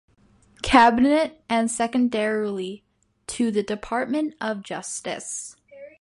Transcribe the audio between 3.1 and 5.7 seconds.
to the Department of Justice.